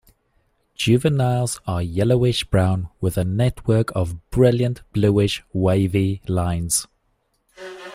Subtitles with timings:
[0.73, 6.87] Juveniles are yellowish brown with a network of brilliant bluish wavy lines.